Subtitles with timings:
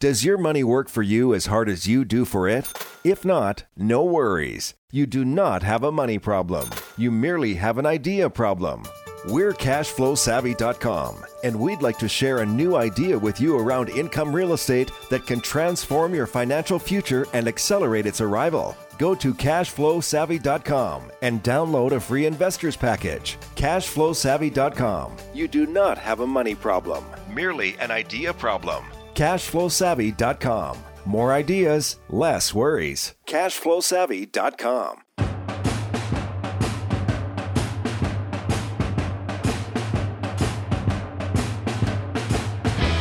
[0.00, 2.72] Does your money work for you as hard as you do for it?
[3.04, 4.72] If not, no worries.
[4.90, 6.70] You do not have a money problem.
[6.96, 8.84] You merely have an idea problem.
[9.28, 14.54] We're cashflowsavvy.com, and we'd like to share a new idea with you around income real
[14.54, 18.74] estate that can transform your financial future and accelerate its arrival.
[18.96, 23.36] Go to cashflowsavvy.com and download a free investor's package.
[23.54, 25.16] Cashflowsavvy.com.
[25.34, 28.86] You do not have a money problem, merely an idea problem.
[29.14, 30.78] Cashflowsavvy.com.
[31.04, 33.14] More ideas, less worries.
[33.26, 35.02] Cashflowsavvy.com.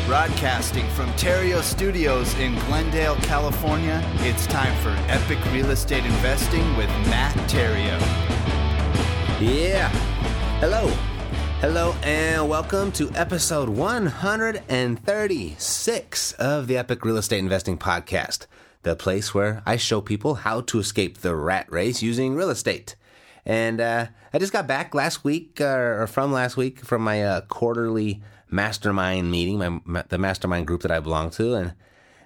[0.07, 6.89] Broadcasting from Theriault Studios in Glendale, California, it's time for Epic Real Estate Investing with
[7.07, 8.01] Matt Theriault.
[9.39, 9.89] Yeah.
[10.59, 10.91] Hello.
[11.61, 18.45] Hello and welcome to episode 136 of the Epic Real Estate Investing Podcast,
[18.83, 22.95] the place where I show people how to escape the rat race using real estate.
[23.45, 27.25] And uh, I just got back last week, uh, or from last week, from my
[27.25, 31.73] uh, quarterly mastermind meeting, my, the mastermind group that I belong to, and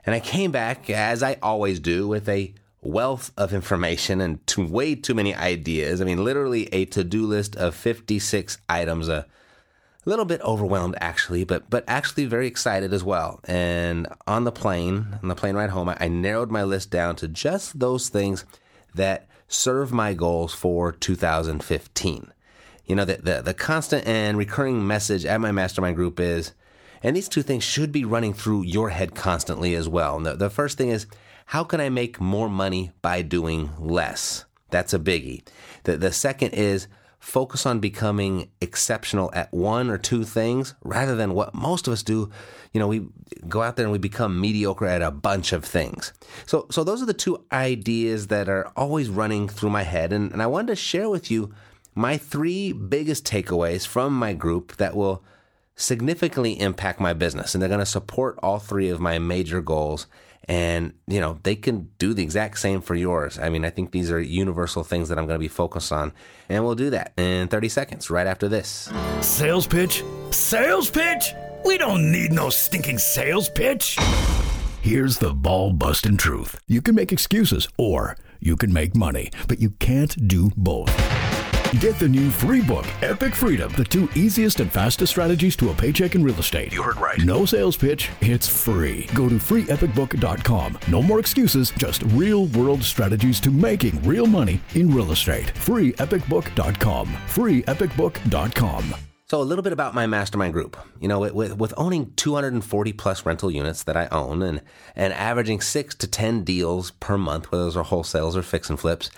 [0.05, 2.53] and I came back as I always do with a
[2.84, 6.02] wealth of information and way too many ideas.
[6.02, 9.09] I mean, literally a to-do list of 56 items.
[9.09, 9.26] A
[10.06, 13.39] little bit overwhelmed actually, but but actually very excited as well.
[13.45, 17.16] And on the plane, on the plane ride home, I, I narrowed my list down
[17.17, 18.45] to just those things
[18.94, 22.34] that serve my goals for 2015
[22.86, 26.54] you know, the, the, the constant and recurring message at my mastermind group is,
[27.02, 30.17] and these two things should be running through your head constantly as well.
[30.17, 31.08] And The, the first thing is,
[31.45, 34.45] how can I make more money by doing less?
[34.69, 35.45] That's a biggie.
[35.83, 36.88] The, the second is,
[37.23, 42.03] focus on becoming exceptional at one or two things rather than what most of us
[42.03, 42.30] do.
[42.73, 43.08] You know, we
[43.47, 46.11] go out there and we become mediocre at a bunch of things.
[46.45, 50.11] So, so those are the two ideas that are always running through my head.
[50.11, 51.53] And, and I wanted to share with you
[51.95, 55.23] my three biggest takeaways from my group that will
[55.75, 60.08] significantly impact my business and they're going to support all three of my major goals
[60.48, 63.39] and you know they can do the exact same for yours.
[63.39, 66.14] I mean i think these are universal things that i'm going to be focused on.
[66.49, 68.92] And we'll do that in 30 seconds right after this.
[69.21, 70.04] Sales pitch?
[70.31, 71.33] Sales pitch?
[71.65, 73.98] We don't need no stinking sales pitch.
[74.81, 76.60] Here's the ball busting truth.
[76.67, 80.92] You can make excuses or you can make money but you can't do both
[81.80, 85.73] Get the new free book, Epic Freedom, the two easiest and fastest strategies to a
[85.73, 86.72] paycheck in real estate.
[86.72, 87.20] You heard right.
[87.26, 89.10] No sales pitch, it's free.
[89.16, 90.78] Go to freeepicbook.com.
[90.88, 95.48] No more excuses, just real world strategies to making real money in real estate.
[95.56, 97.08] Freeepicbook.com.
[97.08, 98.95] Freeepicbook.com.
[99.26, 100.78] So, a little bit about my mastermind group.
[101.02, 104.61] You know, with, with owning 240 plus rental units that I own and,
[104.95, 108.80] and averaging six to 10 deals per month, whether those are wholesales or fix and
[108.80, 109.10] flips,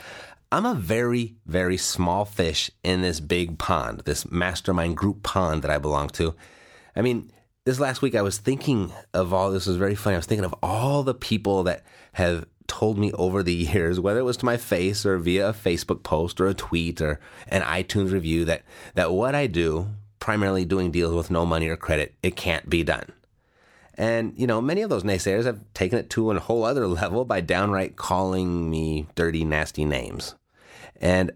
[0.51, 5.71] I'm a very, very small fish in this big pond, this mastermind group pond that
[5.71, 6.35] I belong to.
[6.95, 7.31] I mean,
[7.65, 10.15] this last week I was thinking of all this was very funny.
[10.15, 11.83] I was thinking of all the people that
[12.13, 15.53] have told me over the years, whether it was to my face or via a
[15.53, 18.63] Facebook post or a tweet or an iTunes review, that
[18.93, 19.89] that what I do,
[20.19, 23.11] primarily doing deals with no money or credit, it can't be done.
[23.97, 27.23] And, you know, many of those naysayers have taken it to a whole other level
[27.25, 30.35] by downright calling me dirty, nasty names.
[30.99, 31.31] And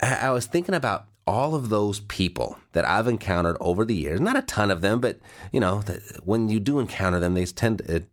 [0.00, 4.36] I was thinking about all of those people that I've encountered over the years, not
[4.36, 5.18] a ton of them, but
[5.52, 5.82] you know,
[6.24, 8.04] when you do encounter them, they tend to,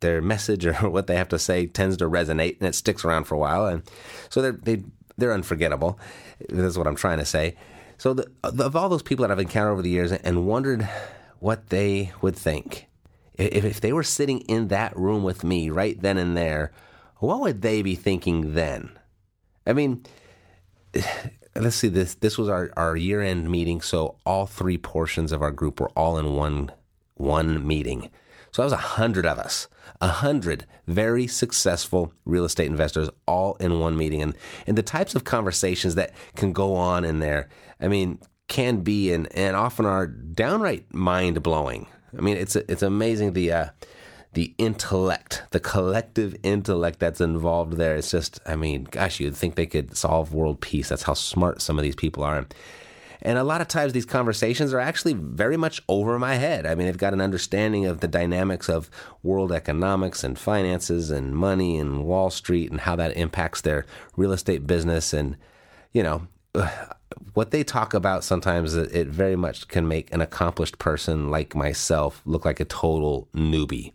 [0.00, 3.24] their message or what they have to say tends to resonate and it sticks around
[3.24, 3.66] for a while.
[3.66, 3.82] And
[4.28, 4.84] so they're, they,
[5.16, 5.98] they're unforgettable.
[6.48, 7.56] That's what I'm trying to say.
[7.98, 10.88] So the, of all those people that I've encountered over the years and wondered
[11.38, 12.88] what they would think
[13.42, 16.72] if, if they were sitting in that room with me right then and there,
[17.18, 18.90] what would they be thinking then?
[19.66, 20.04] I mean,
[21.54, 25.42] let's see this this was our, our year end meeting so all three portions of
[25.42, 26.72] our group were all in one
[27.14, 28.10] one meeting.
[28.50, 29.68] So that was a hundred of us
[30.00, 34.20] a hundred very successful real estate investors all in one meeting.
[34.20, 34.34] And
[34.66, 37.48] and the types of conversations that can go on in there
[37.80, 38.18] i mean
[38.48, 41.86] can be and and often are downright mind blowing
[42.16, 43.66] i mean it's it's amazing the uh,
[44.34, 47.96] the intellect, the collective intellect that's involved there.
[47.96, 50.88] It's just, I mean, gosh, you'd think they could solve world peace.
[50.88, 52.46] That's how smart some of these people are.
[53.24, 56.66] And a lot of times these conversations are actually very much over my head.
[56.66, 58.90] I mean, they've got an understanding of the dynamics of
[59.22, 63.86] world economics and finances and money and Wall Street and how that impacts their
[64.16, 65.12] real estate business.
[65.12, 65.36] And,
[65.92, 66.26] you know,
[67.34, 72.22] what they talk about sometimes it very much can make an accomplished person like myself
[72.24, 73.92] look like a total newbie.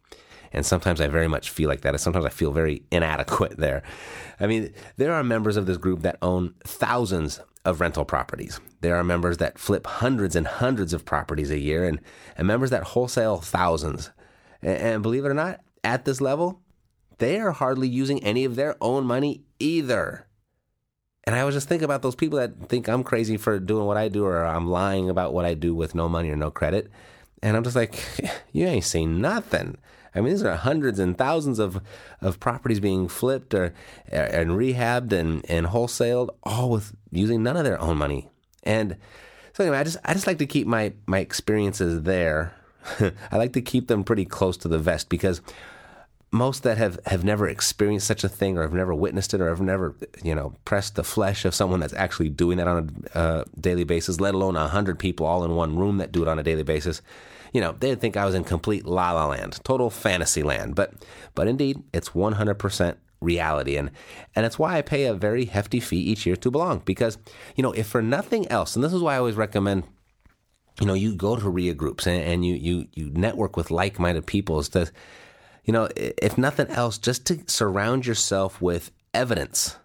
[0.53, 1.93] and sometimes I very much feel like that.
[1.93, 3.83] And sometimes I feel very inadequate there.
[4.39, 8.59] I mean, there are members of this group that own thousands of rental properties.
[8.81, 11.99] There are members that flip hundreds and hundreds of properties a year, and,
[12.37, 14.11] and members that wholesale thousands.
[14.61, 16.61] And, and believe it or not, at this level,
[17.17, 20.26] they are hardly using any of their own money either.
[21.27, 23.97] And I was just thinking about those people that think I'm crazy for doing what
[23.97, 26.89] I do or I'm lying about what I do with no money or no credit.
[27.43, 28.01] And I'm just like,
[28.53, 29.77] you ain't seen nothing.
[30.15, 31.81] I mean, these are hundreds and thousands of,
[32.21, 33.73] of properties being flipped or
[34.09, 38.29] and rehabbed and, and wholesaled, all with using none of their own money.
[38.63, 38.95] And
[39.51, 42.55] so anyway, I just I just like to keep my my experiences there.
[43.31, 45.41] I like to keep them pretty close to the vest because
[46.31, 49.49] most that have, have never experienced such a thing or have never witnessed it or
[49.49, 53.17] have never you know pressed the flesh of someone that's actually doing that on a
[53.17, 56.27] uh, daily basis let alone a hundred people all in one room that do it
[56.27, 57.01] on a daily basis
[57.53, 60.75] you know they'd think i was in complete la la land total fantasy land.
[60.75, 60.93] But
[61.35, 63.77] but indeed it's 100% reality.
[63.77, 63.91] And
[64.35, 67.17] and it's why i pay a very hefty fee each year to belong because
[67.55, 69.83] you know if for nothing else and this is why i always recommend
[70.79, 74.27] you know you go to REIA groups and, and you you you network with like-minded
[74.27, 74.91] people is to
[75.67, 79.75] you know, if nothing else, just to surround yourself with evidence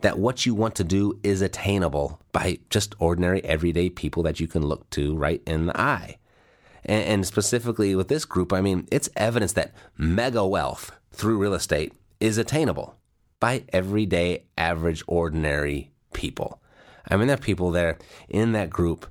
[0.00, 4.48] that what you want to do is attainable by just ordinary, everyday people that you
[4.48, 6.18] can look to right in the eye.
[6.84, 11.54] And, and specifically with this group, I mean, it's evidence that mega wealth through real
[11.54, 12.96] estate is attainable
[13.38, 16.60] by everyday, average, ordinary people.
[17.08, 17.96] I mean, there are people there
[18.28, 19.06] in that group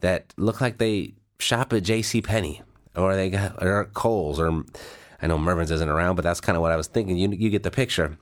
[0.00, 2.20] that look like they shop at J.C.
[2.20, 2.62] Penney
[2.96, 4.64] or they got or Kohl's or
[5.22, 7.16] I know Mervyn's isn't around, but that's kind of what I was thinking.
[7.16, 8.18] You you get the picture.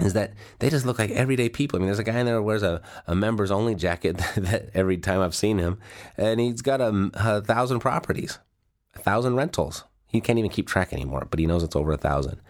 [0.00, 1.76] Is that they just look like everyday people?
[1.76, 4.70] I mean, there's a guy in there who wears a, a members only jacket that
[4.74, 5.78] every time I've seen him,
[6.16, 8.38] and he's got a, a thousand properties,
[8.94, 9.84] a thousand rentals.
[10.08, 12.40] He can't even keep track anymore, but he knows it's over a thousand.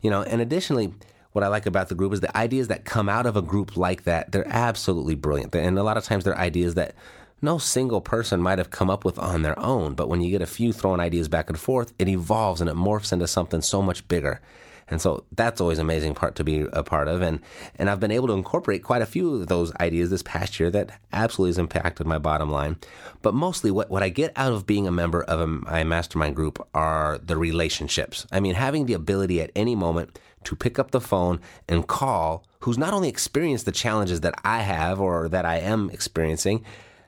[0.00, 0.94] You know, and additionally,
[1.32, 3.76] what I like about the group is the ideas that come out of a group
[3.76, 4.32] like that.
[4.32, 6.94] They're absolutely brilliant, and a lot of times they're ideas that
[7.42, 10.42] no single person might have come up with on their own, but when you get
[10.42, 13.82] a few throwing ideas back and forth, it evolves and it morphs into something so
[13.82, 14.40] much bigger.
[14.88, 17.20] And so that's always an amazing part to be a part of.
[17.20, 17.40] And,
[17.76, 20.70] and I've been able to incorporate quite a few of those ideas this past year
[20.70, 22.76] that absolutely has impacted my bottom line.
[23.20, 26.36] But mostly what, what I get out of being a member of a, my mastermind
[26.36, 28.26] group are the relationships.
[28.30, 32.44] I mean, having the ability at any moment to pick up the phone and call
[32.60, 36.64] who's not only experienced the challenges that I have or that I am experiencing,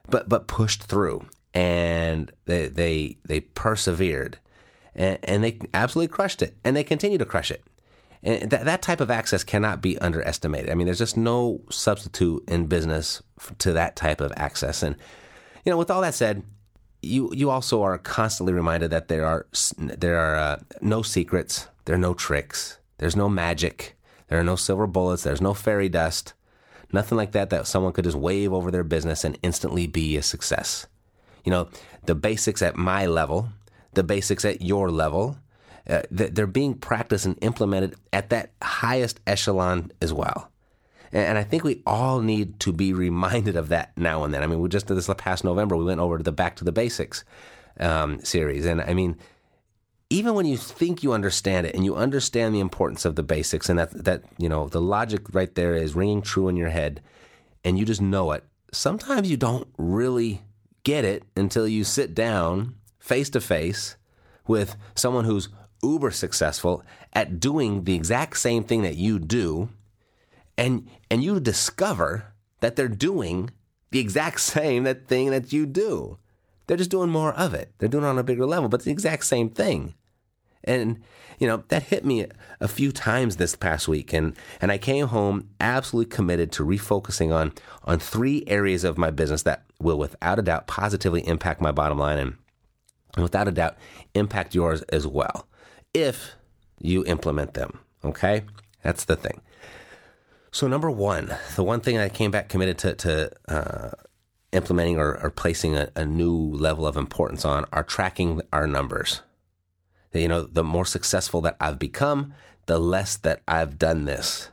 [0.08, 1.26] but but pushed through.
[1.54, 4.38] And they they they persevered.
[4.94, 6.56] And, and they absolutely crushed it.
[6.64, 7.62] And they continue to crush it.
[8.22, 10.70] And that, that type of access cannot be underestimated.
[10.70, 13.22] I mean there's just no substitute in business
[13.58, 14.82] to that type of access.
[14.82, 14.96] And
[15.64, 16.42] you know with all that said
[17.02, 19.46] you you also are constantly reminded that there are
[19.76, 21.68] there are uh, no secrets.
[21.84, 22.78] There are no tricks.
[22.98, 23.96] There's no magic.
[24.28, 25.22] There are no silver bullets.
[25.22, 26.34] There's no fairy dust
[26.92, 30.22] Nothing like that that someone could just wave over their business and instantly be a
[30.22, 30.86] success.
[31.44, 31.68] You know,
[32.06, 33.50] the basics at my level,
[33.94, 35.36] the basics at your level,
[35.88, 40.50] uh, they're being practiced and implemented at that highest echelon as well.
[41.10, 44.42] And I think we all need to be reminded of that now and then.
[44.42, 45.76] I mean, we just did this past November.
[45.76, 47.24] We went over to the Back to the Basics
[47.80, 49.16] um, series, and I mean,
[50.10, 53.68] even when you think you understand it and you understand the importance of the basics
[53.68, 57.02] and that that you know the logic right there is ringing true in your head
[57.64, 60.42] and you just know it sometimes you don't really
[60.84, 63.96] get it until you sit down face to face
[64.46, 65.48] with someone who's
[65.82, 69.68] uber successful at doing the exact same thing that you do
[70.56, 73.50] and and you discover that they're doing
[73.90, 76.18] the exact same that thing that you do
[76.68, 77.72] they're just doing more of it.
[77.78, 79.94] They're doing it on a bigger level, but it's the exact same thing.
[80.64, 81.02] And
[81.38, 82.26] you know that hit me
[82.60, 87.32] a few times this past week, and and I came home absolutely committed to refocusing
[87.32, 87.52] on
[87.84, 91.98] on three areas of my business that will, without a doubt, positively impact my bottom
[91.98, 92.36] line, and,
[93.14, 93.76] and without a doubt,
[94.14, 95.46] impact yours as well,
[95.94, 96.34] if
[96.80, 97.78] you implement them.
[98.04, 98.42] Okay,
[98.82, 99.40] that's the thing.
[100.50, 103.90] So number one, the one thing I came back committed to, to uh,
[104.52, 109.20] implementing or, or placing a, a, new level of importance on are tracking our numbers.
[110.12, 112.34] You know, the more successful that I've become,
[112.66, 114.50] the less that I've done this.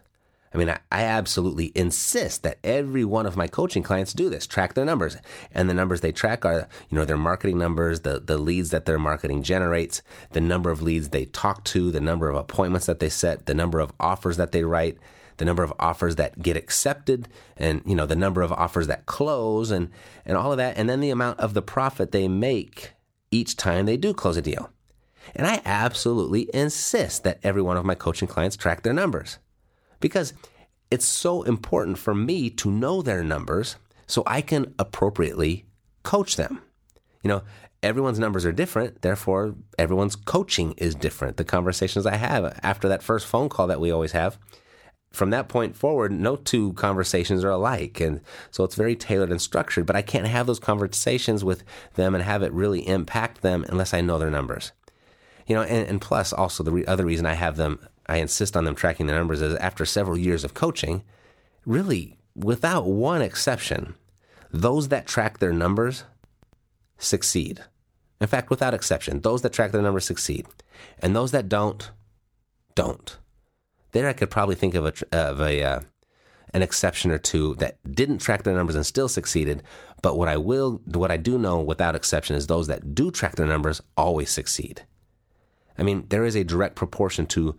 [0.53, 4.47] I mean, I, I, absolutely insist that every one of my coaching clients do this,
[4.47, 5.17] track their numbers.
[5.51, 8.85] And the numbers they track are, you know, their marketing numbers, the, the leads that
[8.85, 13.01] their marketing generates, the number of leads they talk to, the number of appointments that
[13.01, 14.97] they set, the number of offers that they write,
[15.37, 19.05] the number of offers that get accepted and you know the number of offers that
[19.05, 19.89] close and
[20.25, 22.93] and all of that and then the amount of the profit they make
[23.31, 24.69] each time they do close a deal
[25.35, 29.39] And I absolutely insist that every one of my coaching clients track their numbers
[29.99, 30.33] because
[30.91, 33.77] it's so important for me to know their numbers
[34.07, 35.65] so I can appropriately
[36.03, 36.61] coach them.
[37.23, 37.41] You know,
[37.81, 41.37] everyone's numbers are different, therefore, everyone's coaching is different.
[41.37, 44.37] The conversations I have after that first phone call that we always have,
[45.11, 47.99] from that point forward, no two conversations are alike.
[47.99, 51.63] And so it's very tailored and structured, but I can't have those conversations with
[51.95, 54.73] them and have it really impact them unless I know their numbers.
[55.47, 58.57] You know, and, and plus, also, the re- other reason I have them, I insist
[58.57, 61.03] on them tracking the numbers is after several years of coaching,
[61.65, 63.95] really, without one exception,
[64.51, 66.03] those that track their numbers
[66.97, 67.63] succeed.
[68.21, 70.47] In fact, without exception, those that track their numbers succeed.
[70.99, 71.91] And those that don't,
[72.73, 73.17] don't.
[73.91, 75.79] There I could probably think of a, of a uh,
[76.53, 79.61] an exception or two that didn't track their numbers and still succeeded.
[80.01, 83.35] But what I will, what I do know without exception is those that do track
[83.35, 84.83] their numbers always succeed.
[85.77, 87.55] I mean, there is a direct proportion to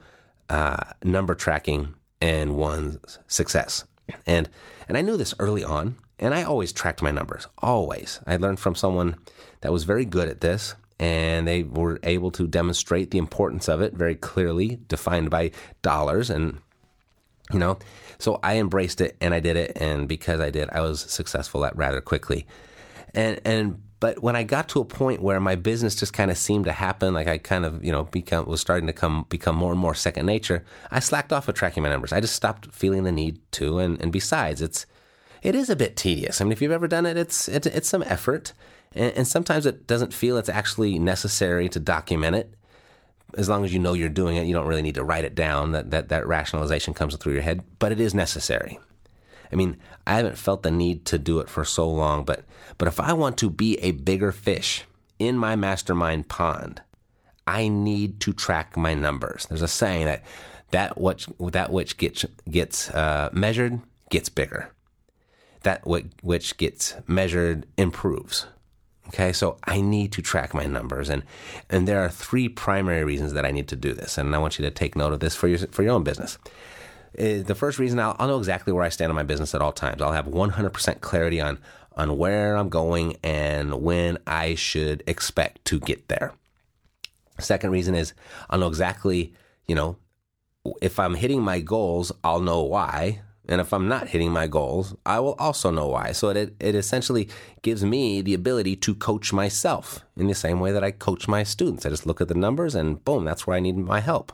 [0.48, 3.84] uh, number tracking and one's success.
[4.26, 4.48] And
[4.88, 7.46] and I knew this early on, and I always tracked my numbers.
[7.58, 8.20] Always.
[8.26, 9.16] I learned from someone
[9.62, 13.80] that was very good at this, and they were able to demonstrate the importance of
[13.80, 15.50] it very clearly, defined by
[15.82, 16.30] dollars.
[16.30, 16.60] And,
[17.52, 17.78] you know,
[18.18, 19.72] so I embraced it and I did it.
[19.76, 22.46] And because I did, I was successful at rather quickly.
[23.16, 26.36] And, and, but when I got to a point where my business just kind of
[26.36, 29.56] seemed to happen, like I kind of, you know, become was starting to come become
[29.56, 32.12] more and more second nature, I slacked off of tracking my numbers.
[32.12, 33.78] I just stopped feeling the need to.
[33.78, 34.84] And, and besides, it's
[35.42, 36.40] it is a bit tedious.
[36.40, 38.52] I mean, if you've ever done it, it's it's, it's some effort,
[38.92, 42.54] and, and sometimes it doesn't feel it's actually necessary to document it.
[43.36, 45.34] As long as you know you're doing it, you don't really need to write it
[45.34, 45.72] down.
[45.72, 48.78] That that that rationalization comes through your head, but it is necessary.
[49.52, 49.76] I mean,
[50.06, 52.44] I haven't felt the need to do it for so long, but
[52.78, 54.84] but if I want to be a bigger fish
[55.18, 56.82] in my mastermind pond,
[57.46, 59.46] I need to track my numbers.
[59.46, 60.22] There's a saying that
[60.70, 64.72] that which that which gets gets uh, measured gets bigger.
[65.62, 68.46] That which gets measured improves.
[69.08, 71.22] Okay, so I need to track my numbers, and
[71.70, 74.58] and there are three primary reasons that I need to do this, and I want
[74.58, 76.38] you to take note of this for your for your own business.
[77.18, 79.62] Uh, the first reason I'll, I'll know exactly where I stand on my business at
[79.62, 80.02] all times.
[80.02, 81.58] I'll have 100% clarity on
[81.96, 86.34] on where I'm going and when I should expect to get there.
[87.38, 88.12] Second reason is
[88.50, 89.32] I'll know exactly,
[89.66, 89.96] you know,
[90.82, 93.22] if I'm hitting my goals, I'll know why.
[93.48, 96.12] And if I'm not hitting my goals, I will also know why.
[96.12, 97.28] So it, it essentially
[97.62, 101.44] gives me the ability to coach myself in the same way that I coach my
[101.44, 101.86] students.
[101.86, 104.32] I just look at the numbers and boom, that's where I need my help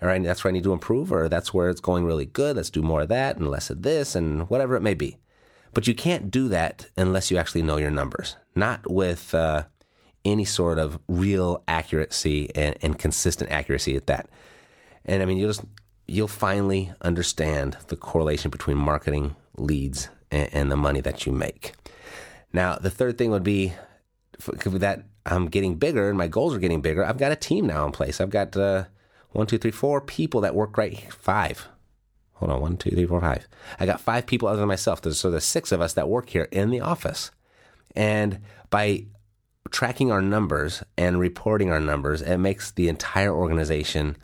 [0.00, 2.56] all right, that's where I need to improve, or that's where it's going really good.
[2.56, 5.16] Let's do more of that and less of this, and whatever it may be.
[5.74, 9.64] But you can't do that unless you actually know your numbers, not with uh,
[10.24, 14.28] any sort of real accuracy and, and consistent accuracy at that.
[15.04, 15.64] And I mean, you'll just
[16.06, 21.74] you'll finally understand the correlation between marketing leads and, and the money that you make.
[22.52, 23.74] Now, the third thing would be
[24.46, 27.04] that I'm getting bigger and my goals are getting bigger.
[27.04, 28.20] I've got a team now in place.
[28.20, 28.84] I've got uh,
[29.38, 31.12] one, two, three, four people that work right here.
[31.12, 31.68] Five.
[32.34, 32.60] Hold on.
[32.60, 33.46] One, two, three, four, five.
[33.78, 35.00] I got five people other than myself.
[35.12, 37.30] So there's six of us that work here in the office.
[37.94, 39.04] And by
[39.70, 44.16] tracking our numbers and reporting our numbers, it makes the entire organization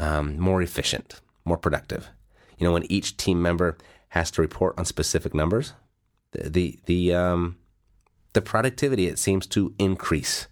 [0.00, 2.08] um, more efficient, more productive.
[2.58, 5.74] You know, when each team member has to report on specific numbers,
[6.32, 7.56] the the the, um,
[8.32, 10.48] the productivity it seems to increase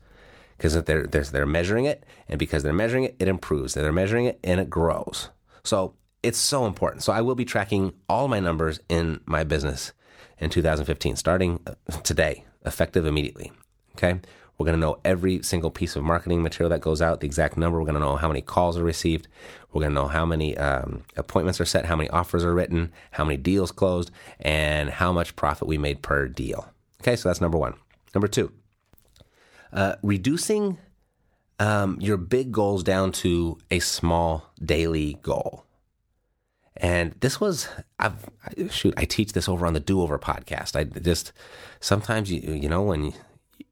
[0.65, 3.75] because they're, they're, they're measuring it, and because they're measuring it, it improves.
[3.75, 5.29] They're measuring it, and it grows.
[5.63, 5.93] So
[6.23, 7.03] it's so important.
[7.03, 9.93] So I will be tracking all my numbers in my business
[10.39, 13.53] in 2015, starting uh, today, effective immediately.
[13.95, 14.19] Okay.
[14.57, 17.59] We're going to know every single piece of marketing material that goes out, the exact
[17.59, 17.79] number.
[17.79, 19.29] We're going to know how many calls are received.
[19.71, 22.91] We're going to know how many um, appointments are set, how many offers are written,
[23.11, 26.73] how many deals closed, and how much profit we made per deal.
[27.03, 27.75] Okay, so that's number one.
[28.15, 28.51] Number two,
[29.75, 30.79] uh, reducing
[31.59, 35.67] um, your big goals down to a small daily goal.
[36.77, 38.29] And this was, I've,
[38.71, 40.75] shoot, I teach this over on the Do Over podcast.
[40.75, 41.33] I just,
[41.81, 43.13] sometimes you, you know, when you,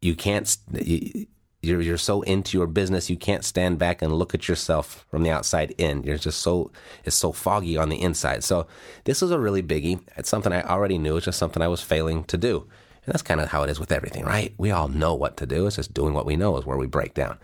[0.01, 1.27] you can't, you,
[1.63, 5.25] you're, you're so into your business, you can't stand back and look at yourself from
[5.25, 6.05] the outside in.
[6.05, 6.71] You're just so,
[7.05, 8.45] it's so foggy on the inside.
[8.45, 8.67] So
[9.05, 10.01] this was a really biggie.
[10.17, 11.17] It's something I already knew.
[11.17, 12.69] It's just something I was failing to do.
[13.05, 14.55] And that's kind of how it is with everything, right?
[14.59, 15.67] We all know what to do.
[15.67, 17.39] It's just doing what we know is where we break down.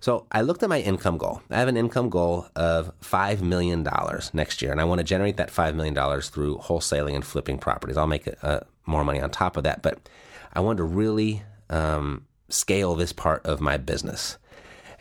[0.00, 1.42] So I looked at my income goal.
[1.50, 3.86] I have an income goal of $5 million
[4.32, 7.98] next year, and I want to generate that $5 million through wholesaling and flipping properties.
[7.98, 10.08] I'll make uh, more money on top of that, but
[10.54, 14.38] I want to really um, scale this part of my business.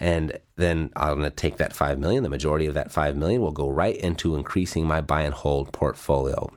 [0.01, 3.41] And then I'm going to take that 5 million, the majority of that 5 million
[3.41, 6.51] will go right into increasing my buy and hold portfolio.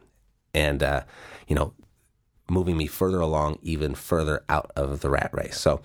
[0.54, 1.02] And, uh,
[1.48, 1.74] you know,
[2.48, 5.58] moving me further along, even further out of the rat race.
[5.58, 5.80] So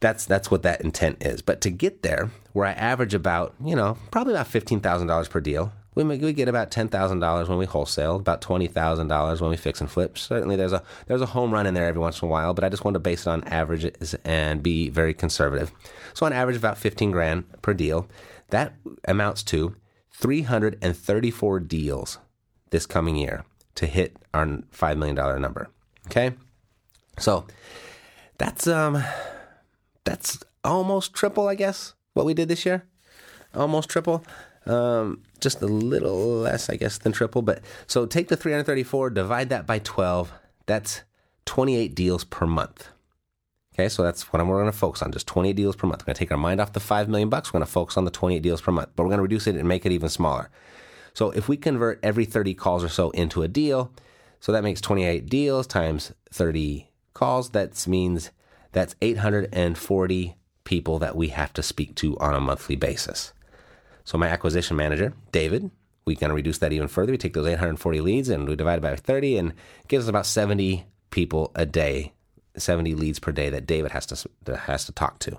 [0.00, 1.40] that's that's what that intent is.
[1.42, 5.28] But to get there, where I average about, you know, probably about fifteen thousand dollars
[5.28, 9.08] per deal, we, we get about ten thousand dollars when we wholesale, about twenty thousand
[9.08, 10.18] dollars when we fix and flip.
[10.18, 12.64] Certainly, there's a there's a home run in there every once in a while, but
[12.64, 15.72] I just want to base it on averages and be very conservative.
[16.12, 18.08] So on average, about fifteen grand per deal.
[18.50, 18.74] That
[19.08, 19.74] amounts to
[20.12, 22.18] three hundred and thirty-four deals
[22.70, 23.44] this coming year
[23.76, 25.70] to hit our five million dollar number.
[26.06, 26.32] Okay,
[27.18, 27.46] so
[28.38, 29.02] that's um
[30.04, 32.84] that's almost triple, I guess, what we did this year.
[33.54, 34.24] Almost triple.
[34.66, 37.42] Um, just a little less, I guess, than triple.
[37.42, 40.32] But so take the 334, divide that by 12.
[40.66, 41.02] That's
[41.44, 42.88] 28 deals per month.
[43.74, 46.02] Okay, so that's what I'm, we're going to focus on, just 28 deals per month.
[46.02, 47.52] We're going to take our mind off the 5 million bucks.
[47.52, 49.46] We're going to focus on the 28 deals per month, but we're going to reduce
[49.46, 50.48] it and make it even smaller.
[51.12, 53.92] So if we convert every 30 calls or so into a deal,
[54.44, 57.48] so that makes 28 deals times 30 calls.
[57.52, 58.30] That means
[58.72, 63.32] that's 840 people that we have to speak to on a monthly basis.
[64.04, 65.70] So my acquisition manager, David,
[66.04, 67.12] we kind of reduce that even further.
[67.12, 69.54] We take those 840 leads and we divide it by 30 and
[69.88, 72.12] gives us about 70 people a day,
[72.54, 75.38] 70 leads per day that David has to has to talk to.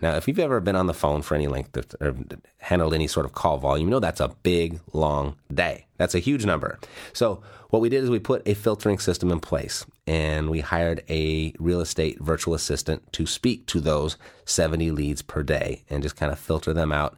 [0.00, 2.14] Now, if you've ever been on the phone for any length of, or
[2.58, 5.86] handled any sort of call volume, you know that's a big, long day.
[5.96, 6.78] That's a huge number.
[7.12, 11.02] So, what we did is we put a filtering system in place and we hired
[11.08, 16.14] a real estate virtual assistant to speak to those 70 leads per day and just
[16.14, 17.16] kind of filter them out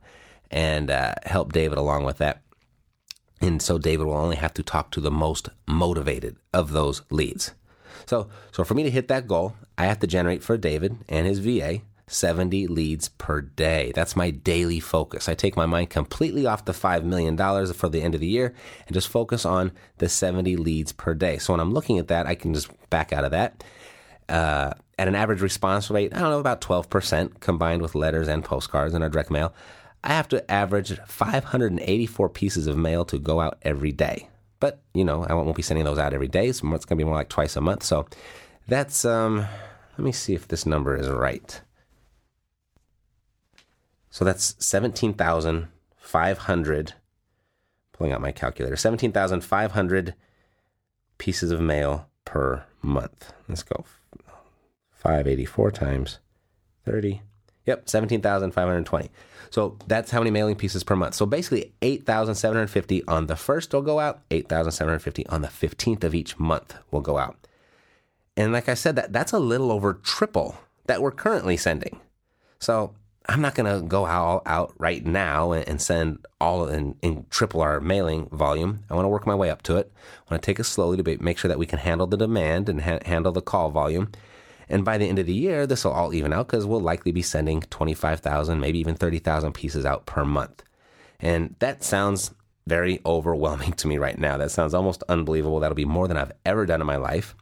[0.51, 2.41] and uh, help David along with that.
[3.41, 7.53] And so David will only have to talk to the most motivated of those leads.
[8.07, 11.27] So, so for me to hit that goal, I have to generate for David and
[11.27, 13.93] his VA 70 leads per day.
[13.95, 15.29] That's my daily focus.
[15.29, 17.37] I take my mind completely off the $5 million
[17.73, 18.55] for the end of the year
[18.87, 21.39] and just focus on the 70 leads per day.
[21.39, 23.65] So when I'm looking at that, I can just back out of that.
[24.29, 28.45] Uh, at an average response rate, I don't know, about 12% combined with letters and
[28.45, 29.53] postcards in our direct mail,
[30.05, 34.29] I have to average 584 pieces of mail to go out every day.
[34.61, 37.05] But, you know, I won't be sending those out every day, so it's going to
[37.05, 37.83] be more like twice a month.
[37.83, 38.07] So
[38.69, 41.61] that's, um, let me see if this number is right.
[44.17, 46.95] So that's 17,500,
[47.93, 50.15] pulling out my calculator, 17,500
[51.19, 53.35] pieces of mail per month.
[53.47, 53.85] Let's go.
[54.93, 56.21] 584 times
[56.87, 57.21] 30.
[57.67, 59.11] Yep, 17,520.
[59.51, 61.15] So that's how many mailing pieces per month.
[61.15, 66.39] So basically 8,750 on the first will go out, 8,750 on the 15th of each
[66.39, 67.47] month will go out.
[68.35, 72.01] And like I said, that that's a little over triple that we're currently sending.
[72.59, 72.95] So
[73.29, 77.61] I'm not going to go all out right now and send all and, and, triple
[77.61, 78.85] our mailing volume.
[78.89, 79.93] I want to work my way up to it.
[79.97, 82.69] I want to take it slowly to make sure that we can handle the demand
[82.69, 84.13] and ha- handle the call volume.
[84.69, 87.13] And by the end of the year, this will all even out because we'll likely
[87.13, 90.63] be sending 25,000, maybe even 30,000 pieces out per month.
[91.21, 92.33] And that sounds
[92.67, 94.37] very overwhelming to me right now.
[94.37, 95.61] That sounds almost unbelievable.
[95.61, 97.35] That'll be more than I've ever done in my life.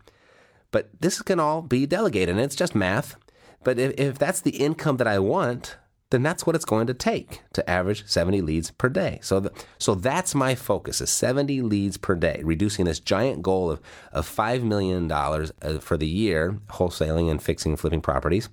[0.70, 3.16] But this can all be delegated, and it's just math.
[3.64, 5.76] But if, if that's the income that I want,
[6.10, 9.18] then that's what it's going to take to average 70 leads per day.
[9.20, 13.70] So, the, so that's my focus: is 70 leads per day, reducing this giant goal
[13.70, 13.80] of
[14.12, 18.48] of five million dollars uh, for the year, wholesaling and fixing and flipping properties,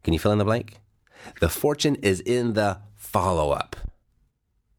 [0.03, 0.79] Can you fill in the blank?
[1.41, 3.75] The fortune is in the follow up.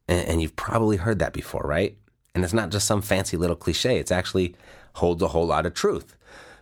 [0.07, 1.97] And, you've probably heard that before, right?
[2.35, 4.55] And it's not just some fancy little cliche, it's actually
[4.93, 6.15] holds a whole lot of truth.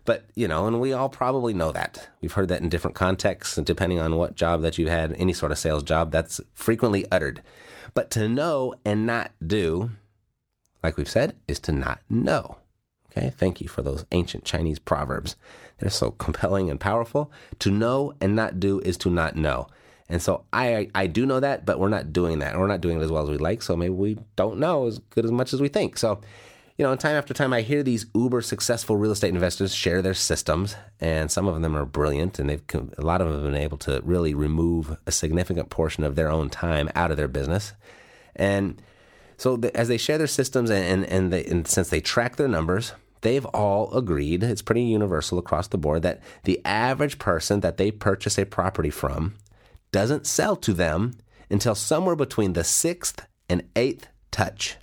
[0.05, 2.09] But, you know, and we all probably know that.
[2.21, 5.33] We've heard that in different contexts, and depending on what job that you had, any
[5.33, 7.41] sort of sales job, that's frequently uttered.
[7.93, 9.91] But to know and not do,
[10.81, 12.57] like we've said, is to not know.
[13.11, 15.35] Okay, thank you for those ancient Chinese proverbs.
[15.77, 17.31] They're so compelling and powerful.
[17.59, 19.67] To know and not do is to not know.
[20.09, 22.57] And so I I do know that, but we're not doing that.
[22.57, 23.61] We're not doing it as well as we'd like.
[23.61, 25.97] So maybe we don't know as good as much as we think.
[25.97, 26.21] So
[26.77, 30.15] you know, time after time, I hear these uber successful real estate investors share their
[30.15, 32.63] systems, and some of them are brilliant, and they've
[32.97, 36.29] a lot of them have been able to really remove a significant portion of their
[36.29, 37.73] own time out of their business,
[38.35, 38.81] and
[39.37, 42.37] so the, as they share their systems and and, and, they, and since they track
[42.37, 47.59] their numbers, they've all agreed it's pretty universal across the board that the average person
[47.59, 49.35] that they purchase a property from
[49.91, 51.13] doesn't sell to them
[51.49, 54.77] until somewhere between the sixth and eighth touch.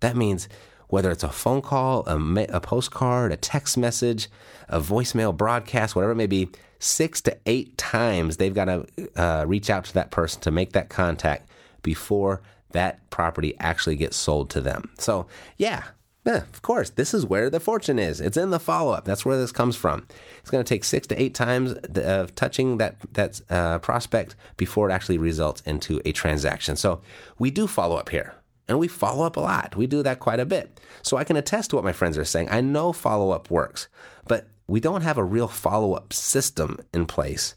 [0.00, 0.48] That means
[0.88, 2.16] whether it's a phone call, a,
[2.48, 4.28] a postcard, a text message,
[4.68, 9.44] a voicemail broadcast, whatever it may be, six to eight times they've got to uh,
[9.46, 11.48] reach out to that person to make that contact
[11.82, 14.90] before that property actually gets sold to them.
[14.98, 15.84] So, yeah,
[16.26, 18.20] yeah, of course, this is where the fortune is.
[18.20, 19.04] It's in the follow up.
[19.04, 20.06] That's where this comes from.
[20.40, 24.90] It's going to take six to eight times of touching that that uh, prospect before
[24.90, 26.74] it actually results into a transaction.
[26.74, 27.00] So
[27.38, 28.34] we do follow up here.
[28.68, 29.76] And we follow up a lot.
[29.76, 30.80] We do that quite a bit.
[31.02, 32.48] So I can attest to what my friends are saying.
[32.50, 33.88] I know follow up works,
[34.26, 37.54] but we don't have a real follow up system in place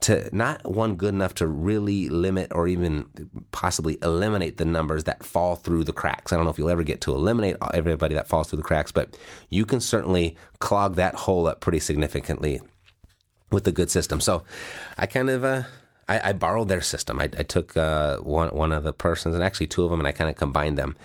[0.00, 3.06] to not one good enough to really limit or even
[3.50, 6.32] possibly eliminate the numbers that fall through the cracks.
[6.32, 8.92] I don't know if you'll ever get to eliminate everybody that falls through the cracks,
[8.92, 9.16] but
[9.48, 12.60] you can certainly clog that hole up pretty significantly
[13.50, 14.20] with a good system.
[14.20, 14.42] So
[14.98, 15.62] I kind of uh,
[16.08, 17.18] I, I borrowed their system.
[17.20, 20.06] I, I took uh, one one of the persons and actually two of them, and
[20.06, 20.96] I kind of combined them.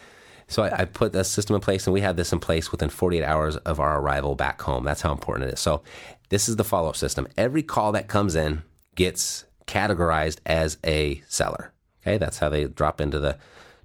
[0.48, 2.90] So I, I put the system in place, and we had this in place within
[2.90, 4.84] 48 hours of our arrival back home.
[4.84, 5.60] That's how important it is.
[5.60, 5.82] So
[6.30, 7.28] this is the follow up system.
[7.38, 8.64] Every call that comes in
[8.96, 11.72] gets categorized as a seller.
[12.02, 13.38] Okay, that's how they drop into the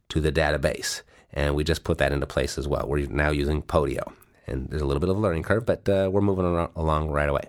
[0.09, 1.03] to the database,
[1.33, 2.87] and we just put that into place as well.
[2.87, 4.13] We're now using Podio,
[4.47, 7.29] and there's a little bit of a learning curve, but uh, we're moving along right
[7.29, 7.49] away.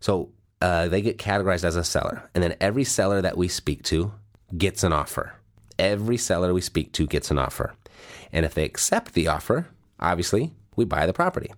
[0.00, 0.30] So
[0.64, 2.30] uh, they get categorized as a seller.
[2.34, 4.14] And then every seller that we speak to
[4.56, 5.34] gets an offer.
[5.78, 7.74] Every seller we speak to gets an offer.
[8.32, 9.68] And if they accept the offer,
[10.00, 11.52] obviously, we buy the property.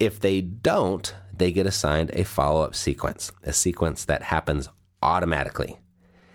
[0.00, 4.68] If they don't, they get assigned a follow up sequence, a sequence that happens
[5.02, 5.78] automatically.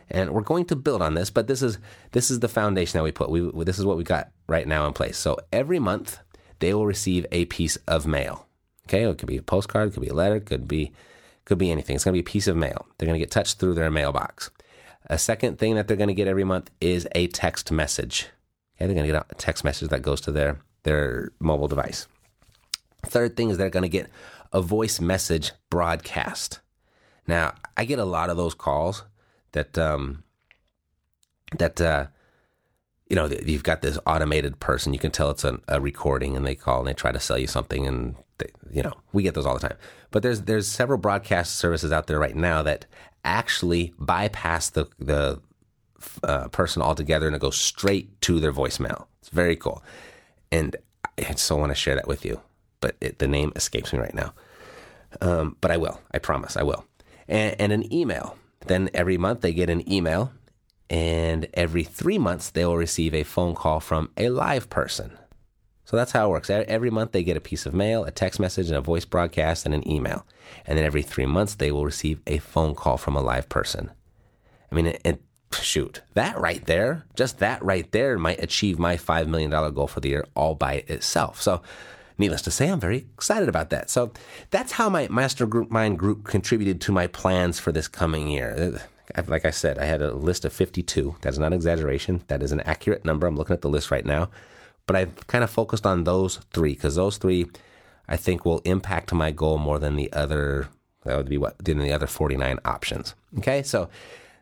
[0.10, 1.78] And we're going to build on this, but this is
[2.14, 3.30] this is the foundation that we put.
[3.30, 5.18] We, this is what we got right now in place.
[5.18, 6.20] So every month
[6.60, 8.48] they will receive a piece of mail.
[8.86, 10.94] Okay, it could be a postcard, it could be a letter, it could be
[11.48, 11.96] could be anything.
[11.96, 12.86] It's going to be a piece of mail.
[12.98, 14.52] They're going to get touched through their mailbox.
[15.06, 18.28] A second thing that they're going to get every month is a text message.
[18.76, 22.08] Okay, they're going to get a text message that goes to their their mobile device.
[23.06, 24.10] Third thing is they're going to get
[24.52, 26.60] a voice message broadcast.
[27.28, 29.04] Now, I get a lot of those calls
[29.54, 30.24] that um,
[31.58, 32.08] that uh,
[33.10, 34.92] you know you've got this automated person.
[34.92, 37.38] You can tell it's a, a recording, and they call and they try to sell
[37.38, 38.16] you something, and
[38.72, 39.78] you know we get those all the time.
[40.12, 42.86] But there's there's several broadcast services out there right now that
[43.24, 45.42] actually bypass the the
[46.24, 49.06] uh, person altogether and it goes straight to their voicemail.
[49.20, 49.84] It's very cool,
[50.52, 50.76] and
[51.18, 52.42] I so want to share that with you,
[52.80, 54.34] but it, the name escapes me right now.
[55.22, 56.00] Um, but I will.
[56.12, 56.58] I promise.
[56.58, 56.86] I will.
[57.28, 58.38] And, and an email.
[58.68, 60.32] Then every month they get an email,
[60.90, 65.18] and every three months they will receive a phone call from a live person.
[65.88, 66.50] So that's how it works.
[66.50, 69.66] Every month they get a piece of mail, a text message, and a voice broadcast,
[69.66, 70.26] and an email.
[70.66, 73.92] And then every three months they will receive a phone call from a live person.
[74.70, 75.22] I mean, it, it,
[75.54, 80.02] shoot, that right there, just that right there might achieve my $5 million goal for
[80.02, 81.42] the year all by itself.
[81.42, 81.62] So,
[82.18, 83.90] needless to say, I'm very excited about that.
[83.90, 84.12] So,
[84.50, 88.82] that's how my Mastermind group mind group contributed to my plans for this coming year.
[89.16, 91.16] Uh, like I said, I had a list of 52.
[91.22, 92.26] That's not an exaggeration.
[92.28, 93.26] That is an accurate number.
[93.26, 94.28] I'm looking at the list right now.
[94.88, 97.46] But I've kind of focused on those three because those three
[98.08, 100.70] I think will impact my goal more than the other.
[101.04, 103.14] That would be what than the other 49 options.
[103.38, 103.90] Okay, so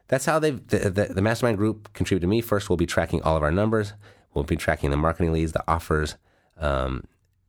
[0.08, 2.42] that's how they the, the, the mastermind group contributed to me.
[2.42, 3.94] First, we'll be tracking all of our numbers.
[4.34, 6.16] We'll be tracking the marketing leads, the offers,
[6.58, 7.06] um,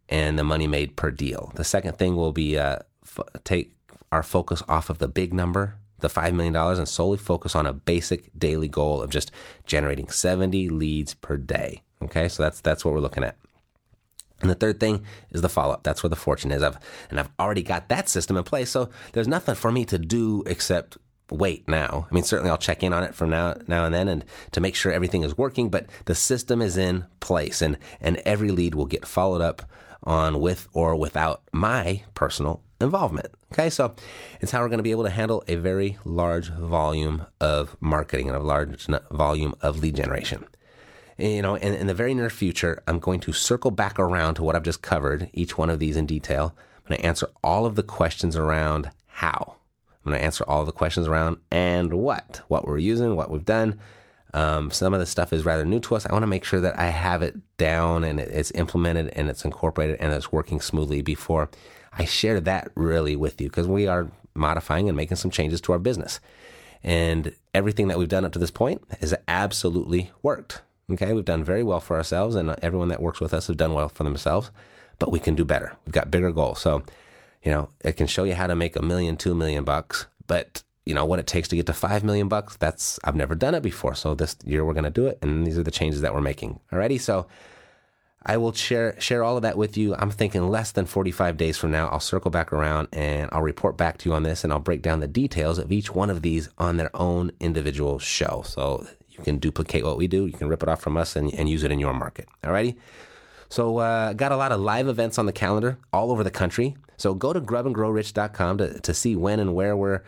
[0.08, 1.52] and the money made per deal.
[1.54, 3.72] The second thing will be uh, f- take
[4.12, 7.72] our focus off of the big number, the $5 million, and solely focus on a
[7.72, 9.32] basic daily goal of just
[9.66, 11.82] generating 70 leads per day.
[12.02, 13.36] Okay, so that's that's what we're looking at.
[14.40, 15.82] And the third thing is the follow up.
[15.82, 16.62] That's where the fortune is.
[16.62, 16.78] I've,
[17.08, 18.70] and I've already got that system in place.
[18.70, 20.98] So there's nothing for me to do except
[21.30, 22.06] wait now.
[22.10, 24.60] I mean, certainly I'll check in on it from now, now and then and to
[24.60, 28.74] make sure everything is working, but the system is in place and, and every lead
[28.74, 29.62] will get followed up
[30.02, 33.34] on with or without my personal involvement.
[33.52, 33.70] Okay.
[33.70, 33.94] So
[34.40, 38.28] it's how we're going to be able to handle a very large volume of marketing
[38.28, 40.46] and a large volume of lead generation.
[41.18, 44.42] You know, in, in the very near future, I'm going to circle back around to
[44.42, 46.54] what I've just covered, each one of these in detail.
[46.76, 49.56] I'm going to answer all of the questions around how.
[50.04, 53.44] I'm going to answer all the questions around and what, what we're using, what we've
[53.44, 53.80] done.
[54.34, 56.04] Um, some of the stuff is rather new to us.
[56.04, 59.44] I want to make sure that I have it down and it's implemented and it's
[59.44, 61.48] incorporated and it's working smoothly before
[61.92, 65.72] I share that really with you because we are modifying and making some changes to
[65.72, 66.20] our business.
[66.84, 70.60] And everything that we've done up to this point has absolutely worked.
[70.92, 73.56] Okay, we've done very well for ourselves, and uh, everyone that works with us has
[73.56, 74.52] done well for themselves,
[75.00, 75.76] but we can do better.
[75.84, 76.60] We've got bigger goals.
[76.60, 76.84] So
[77.42, 80.64] you know, it can show you how to make a million, two million bucks, but
[80.84, 82.56] you know what it takes to get to five million bucks.
[82.56, 83.94] That's I've never done it before.
[83.94, 86.20] So this year we're going to do it, and these are the changes that we're
[86.20, 86.60] making.
[86.72, 87.26] Alrighty, so
[88.24, 89.94] I will share share all of that with you.
[89.96, 91.88] I'm thinking less than 45 days from now.
[91.88, 94.82] I'll circle back around and I'll report back to you on this, and I'll break
[94.82, 98.42] down the details of each one of these on their own individual show.
[98.44, 98.86] So
[99.18, 100.26] you can duplicate what we do.
[100.26, 102.28] You can rip it off from us and, and use it in your market.
[102.42, 102.76] Alrighty.
[103.48, 106.76] So, uh, got a lot of live events on the calendar all over the country.
[106.96, 110.02] So, go to grubandgrowrich.com to, to see when and where we're,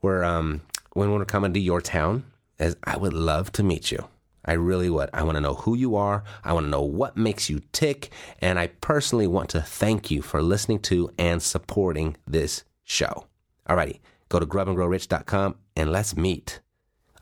[0.00, 2.24] we're, um, when we're coming to your town,
[2.58, 4.08] as I would love to meet you.
[4.44, 5.10] I really would.
[5.12, 6.24] I want to know who you are.
[6.42, 8.10] I want to know what makes you tick.
[8.40, 13.26] And I personally want to thank you for listening to and supporting this show.
[13.68, 16.60] Alrighty, go to grubandgrowrich.com and let's meet.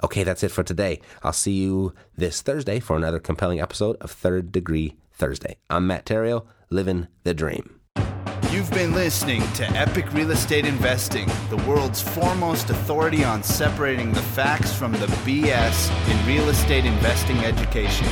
[0.04, 1.00] Okay, that's it for today.
[1.22, 5.56] I'll see you this Thursday for another compelling episode of Third Degree Thursday.
[5.70, 7.80] I'm Matt Theriault, living the dream.
[8.50, 14.22] You've been listening to Epic Real Estate Investing, the world's foremost authority on separating the
[14.22, 18.06] facts from the BS in real estate investing education.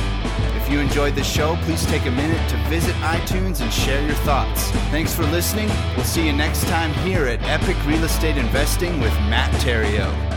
[0.55, 4.15] If you enjoyed the show, please take a minute to visit iTunes and share your
[4.17, 4.69] thoughts.
[4.91, 5.69] Thanks for listening.
[5.95, 10.34] We'll see you next time here at Epic Real Estate Investing with Matt Theriault.